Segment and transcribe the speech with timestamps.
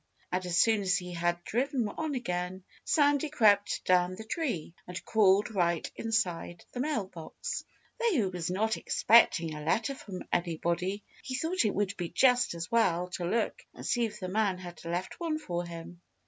[0.31, 5.05] And as soon as he had driven on again, Sandy crept down the tree and
[5.05, 7.63] crawled right inside the mail box.
[7.99, 12.55] Though he was not expecting a letter from anybody, he thought it would be just
[12.55, 16.01] as well to look and see if the man had left one for him.